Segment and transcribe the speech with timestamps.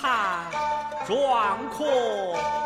[0.00, 0.50] 汉
[1.06, 2.59] 壮阔。